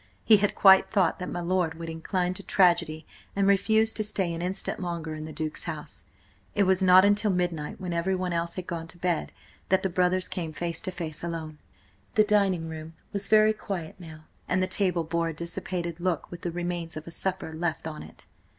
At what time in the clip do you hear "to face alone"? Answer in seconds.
10.81-11.59